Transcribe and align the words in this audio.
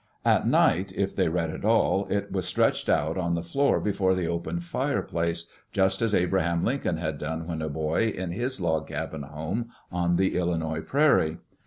At 0.25 0.47
night, 0.47 0.91
if 0.95 1.15
they 1.15 1.27
read 1.29 1.51
at 1.51 1.63
all, 1.63 2.07
it 2.07 2.31
was 2.31 2.47
stretched 2.47 2.89
out 2.89 3.19
on 3.19 3.35
the 3.35 3.43
floor 3.43 3.79
before 3.79 4.15
the 4.15 4.25
open 4.25 4.59
fireplace, 4.59 5.47
just 5.73 6.01
as 6.01 6.15
Abraham 6.15 6.63
Lincoln 6.65 6.97
had 6.97 7.19
done 7.19 7.47
when 7.47 7.61
a 7.61 7.69
boy 7.69 8.07
in 8.07 8.31
his 8.31 8.59
log 8.59 8.87
cabin 8.87 9.21
home 9.21 9.69
on 9.91 10.15
the 10.15 10.35
Illinois 10.37 10.81
prairie. 10.81 11.37